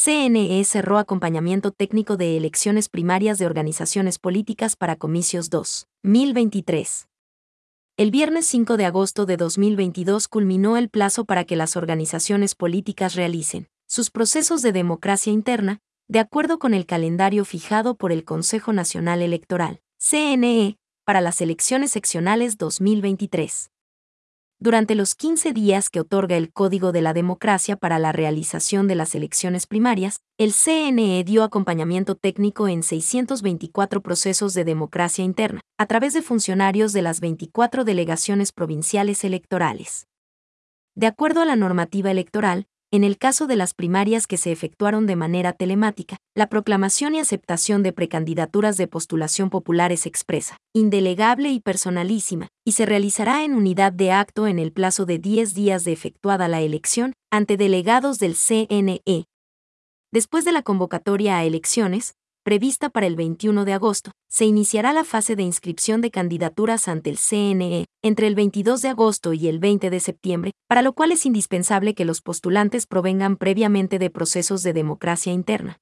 CNE 0.00 0.62
cerró 0.62 0.96
acompañamiento 0.98 1.72
técnico 1.72 2.16
de 2.16 2.36
elecciones 2.36 2.88
primarias 2.88 3.36
de 3.38 3.46
organizaciones 3.46 4.20
políticas 4.20 4.76
para 4.76 4.94
comicios 4.94 5.50
2023. 5.50 7.08
El 7.96 8.12
viernes 8.12 8.46
5 8.46 8.76
de 8.76 8.84
agosto 8.84 9.26
de 9.26 9.36
2022 9.36 10.28
culminó 10.28 10.76
el 10.76 10.88
plazo 10.88 11.24
para 11.24 11.42
que 11.42 11.56
las 11.56 11.76
organizaciones 11.76 12.54
políticas 12.54 13.16
realicen 13.16 13.66
sus 13.88 14.10
procesos 14.10 14.62
de 14.62 14.70
democracia 14.70 15.32
interna, 15.32 15.80
de 16.06 16.20
acuerdo 16.20 16.60
con 16.60 16.74
el 16.74 16.86
calendario 16.86 17.44
fijado 17.44 17.96
por 17.96 18.12
el 18.12 18.22
Consejo 18.22 18.72
Nacional 18.72 19.20
Electoral, 19.20 19.80
CNE, 19.98 20.78
para 21.04 21.20
las 21.20 21.40
elecciones 21.40 21.90
seccionales 21.90 22.56
2023 22.56 23.72
durante 24.60 24.96
los 24.96 25.14
15 25.14 25.52
días 25.52 25.88
que 25.88 26.00
otorga 26.00 26.36
el 26.36 26.52
Código 26.52 26.90
de 26.90 27.00
la 27.00 27.14
Democracia 27.14 27.76
para 27.76 28.00
la 28.00 28.10
realización 28.10 28.88
de 28.88 28.96
las 28.96 29.14
elecciones 29.14 29.66
primarias, 29.68 30.20
el 30.36 30.52
CNE 30.52 31.22
dio 31.22 31.44
acompañamiento 31.44 32.16
técnico 32.16 32.66
en 32.66 32.82
624 32.82 34.02
procesos 34.02 34.54
de 34.54 34.64
democracia 34.64 35.24
interna, 35.24 35.60
a 35.78 35.86
través 35.86 36.12
de 36.12 36.22
funcionarios 36.22 36.92
de 36.92 37.02
las 37.02 37.20
24 37.20 37.84
delegaciones 37.84 38.50
provinciales 38.50 39.22
electorales. 39.22 40.08
De 40.96 41.06
acuerdo 41.06 41.40
a 41.40 41.44
la 41.44 41.54
normativa 41.54 42.10
electoral, 42.10 42.66
en 42.90 43.04
el 43.04 43.18
caso 43.18 43.46
de 43.46 43.56
las 43.56 43.74
primarias 43.74 44.26
que 44.26 44.38
se 44.38 44.50
efectuaron 44.50 45.06
de 45.06 45.14
manera 45.14 45.52
telemática, 45.52 46.16
la 46.34 46.48
proclamación 46.48 47.14
y 47.14 47.20
aceptación 47.20 47.82
de 47.82 47.92
precandidaturas 47.92 48.78
de 48.78 48.88
postulación 48.88 49.50
popular 49.50 49.92
es 49.92 50.06
expresa, 50.06 50.56
indelegable 50.72 51.50
y 51.50 51.60
personalísima, 51.60 52.48
y 52.64 52.72
se 52.72 52.86
realizará 52.86 53.44
en 53.44 53.52
unidad 53.52 53.92
de 53.92 54.12
acto 54.12 54.46
en 54.46 54.58
el 54.58 54.72
plazo 54.72 55.04
de 55.04 55.18
10 55.18 55.52
días 55.54 55.84
de 55.84 55.92
efectuada 55.92 56.48
la 56.48 56.62
elección 56.62 57.12
ante 57.30 57.58
delegados 57.58 58.18
del 58.18 58.34
CNE. 58.34 59.26
Después 60.10 60.46
de 60.46 60.52
la 60.52 60.62
convocatoria 60.62 61.36
a 61.36 61.44
elecciones, 61.44 62.14
prevista 62.48 62.88
para 62.88 63.06
el 63.06 63.14
21 63.14 63.66
de 63.66 63.74
agosto, 63.74 64.10
se 64.26 64.46
iniciará 64.46 64.94
la 64.94 65.04
fase 65.04 65.36
de 65.36 65.42
inscripción 65.42 66.00
de 66.00 66.10
candidaturas 66.10 66.88
ante 66.88 67.10
el 67.10 67.18
CNE 67.18 67.84
entre 68.02 68.26
el 68.26 68.34
22 68.36 68.80
de 68.80 68.88
agosto 68.88 69.34
y 69.34 69.48
el 69.48 69.58
20 69.58 69.90
de 69.90 70.00
septiembre, 70.00 70.52
para 70.66 70.80
lo 70.80 70.94
cual 70.94 71.12
es 71.12 71.26
indispensable 71.26 71.94
que 71.94 72.06
los 72.06 72.22
postulantes 72.22 72.86
provengan 72.86 73.36
previamente 73.36 73.98
de 73.98 74.08
procesos 74.08 74.62
de 74.62 74.72
democracia 74.72 75.30
interna. 75.30 75.76